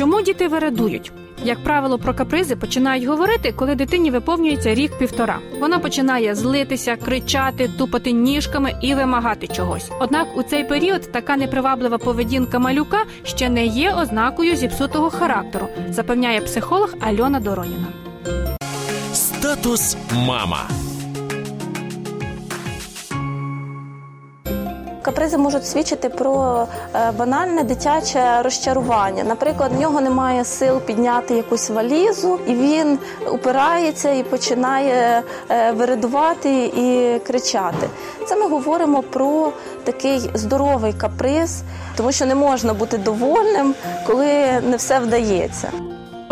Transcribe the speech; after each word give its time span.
Чому 0.00 0.22
діти 0.22 0.48
вередують? 0.48 1.12
Як 1.44 1.64
правило, 1.64 1.98
про 1.98 2.14
капризи 2.14 2.56
починають 2.56 3.04
говорити, 3.04 3.52
коли 3.56 3.74
дитині 3.74 4.10
виповнюється 4.10 4.74
рік-півтора. 4.74 5.38
Вона 5.60 5.78
починає 5.78 6.34
злитися, 6.34 6.96
кричати, 6.96 7.70
тупати 7.78 8.12
ніжками 8.12 8.74
і 8.82 8.94
вимагати 8.94 9.46
чогось. 9.46 9.90
Однак 10.00 10.36
у 10.36 10.42
цей 10.42 10.64
період 10.64 11.12
така 11.12 11.36
неприваблива 11.36 11.98
поведінка 11.98 12.58
малюка 12.58 13.04
ще 13.22 13.48
не 13.48 13.66
є 13.66 13.92
ознакою 13.92 14.56
зіпсутого 14.56 15.10
характеру, 15.10 15.68
запевняє 15.90 16.40
психолог 16.40 16.94
Альона 17.00 17.40
Дороніна. 17.40 17.86
Статус 19.12 19.96
мама. 20.26 20.68
Капризи 25.10 25.38
можуть 25.38 25.66
свідчити 25.66 26.08
про 26.08 26.66
е, 26.94 27.12
банальне 27.18 27.64
дитяче 27.64 28.42
розчарування. 28.42 29.24
Наприклад, 29.24 29.72
в 29.76 29.80
нього 29.80 30.00
немає 30.00 30.44
сил 30.44 30.80
підняти 30.80 31.34
якусь 31.34 31.70
валізу, 31.70 32.38
і 32.46 32.54
він 32.54 32.98
упирається 33.32 34.10
і 34.10 34.22
починає 34.22 35.22
е, 35.50 35.72
виридувати 35.72 36.64
і 36.64 37.18
кричати. 37.26 37.88
Це 38.26 38.36
ми 38.36 38.48
говоримо 38.48 39.02
про 39.02 39.52
такий 39.84 40.30
здоровий 40.34 40.92
каприз, 40.92 41.62
тому 41.96 42.12
що 42.12 42.26
не 42.26 42.34
можна 42.34 42.74
бути 42.74 42.98
довольним, 42.98 43.74
коли 44.06 44.60
не 44.62 44.76
все 44.76 44.98
вдається. 44.98 45.70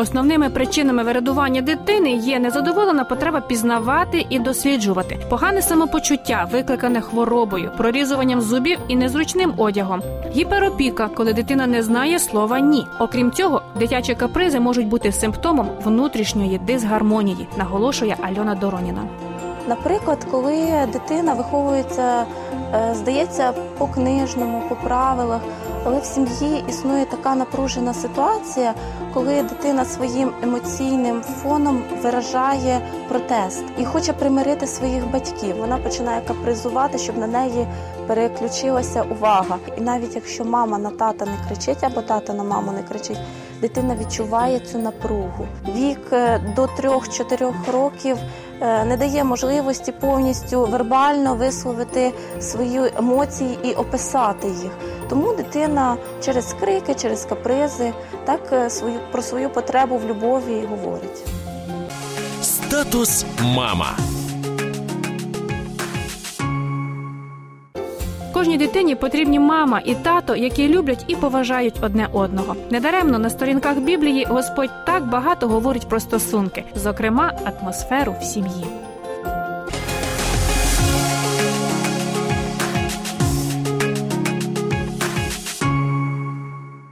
Основними 0.01 0.51
причинами 0.51 1.03
вирадування 1.03 1.63
дитини 1.63 2.11
є 2.11 2.39
незадоволена 2.39 3.05
потреба 3.05 3.41
пізнавати 3.41 4.27
і 4.31 4.39
досліджувати, 4.39 5.19
погане 5.29 5.63
самопочуття, 5.63 6.49
викликане 6.53 7.01
хворобою, 7.01 7.71
прорізуванням 7.77 8.41
зубів 8.41 8.79
і 8.89 8.97
незручним 8.97 9.55
одягом, 9.57 10.03
гіперопіка, 10.31 11.09
коли 11.09 11.33
дитина 11.33 11.67
не 11.67 11.83
знає 11.83 12.19
слова 12.19 12.61
ні. 12.61 12.87
Окрім 12.99 13.33
цього, 13.33 13.63
дитячі 13.79 14.15
капризи 14.15 14.61
можуть 14.61 14.89
бути 14.89 15.13
симптомом 15.13 15.69
внутрішньої 15.85 16.59
дисгармонії, 16.59 17.49
наголошує 17.57 18.17
Альона 18.21 18.55
Дороніна. 18.55 19.03
Наприклад, 19.69 20.27
коли 20.31 20.89
дитина 20.93 21.35
виховується, 21.35 22.25
е, 22.75 22.95
здається, 22.95 23.53
по 23.79 23.87
книжному, 23.87 24.63
по 24.69 24.77
правилах, 24.77 25.41
але 25.89 26.01
в 26.01 26.05
сім'ї 26.05 26.65
існує 26.69 27.05
така 27.05 27.35
напружена 27.35 27.95
ситуація, 27.95 28.75
коли 29.15 29.43
дитина 29.43 29.85
своїм 29.85 30.31
емоційним 30.43 31.23
фоном 31.23 31.83
виражає 32.03 32.81
протест 33.09 33.65
і 33.79 33.85
хоче 33.85 34.13
примирити 34.13 34.67
своїх 34.67 35.11
батьків. 35.11 35.57
Вона 35.59 35.79
починає 35.79 36.21
капризувати, 36.21 36.99
щоб 36.99 37.19
на 37.19 37.27
неї 37.27 37.67
переключилася 38.07 39.03
увага. 39.03 39.59
І 39.79 39.81
навіть 39.81 40.15
якщо 40.15 40.45
мама 40.45 40.79
на 40.79 40.91
тата 40.91 41.25
не 41.25 41.49
кричить 41.49 41.85
або 41.85 42.03
тата 42.03 42.33
на 42.33 42.45
маму 42.45 42.73
не 42.73 42.83
кричить, 42.83 43.19
дитина 43.61 43.97
відчуває 44.01 44.61
цю 44.61 44.79
напругу. 44.79 45.47
Вік 45.77 46.13
е, 46.13 46.41
до 46.57 46.65
3-4 46.65 47.53
років 47.73 48.17
е, 48.61 48.85
не 48.85 48.97
дає 48.97 49.25
можливості 49.25 49.93
повністю 49.93 50.65
вербально 50.65 51.35
висловити 51.35 52.13
свої 52.41 52.81
емоції 52.99 53.59
і 53.63 53.73
описати 53.73 54.49
їх. 54.49 54.73
Тому 55.09 55.33
дитина 55.33 55.97
через 56.25 56.55
крики, 56.61 56.95
через 56.95 57.25
капризи 57.25 57.93
так 58.25 58.41
е, 58.53 58.71
свою 58.71 59.01
про 59.13 59.23
свою 59.23 59.51
потребу 59.51 59.97
в 59.97 60.05
любові 60.05 60.69
говорить. 60.71 61.25
Статус 62.43 63.25
мама. 63.57 63.97
Кожній 68.33 68.59
дитині 68.59 68.95
потрібні 68.95 69.41
мама 69.41 69.81
і 69.85 69.95
тато, 69.95 70.37
які 70.37 70.69
люблять 70.69 71.05
і 71.09 71.17
поважають 71.17 71.75
одне 71.83 72.09
одного. 72.13 72.57
Недаремно 72.71 73.19
на 73.19 73.31
сторінках 73.31 73.79
Біблії 73.79 74.25
Господь 74.25 74.71
так 74.87 75.09
багато 75.09 75.49
говорить 75.49 75.89
про 75.89 76.01
стосунки, 76.01 76.65
зокрема 76.75 77.33
атмосферу 77.45 78.15
в 78.21 78.25
сім'ї. 78.25 78.88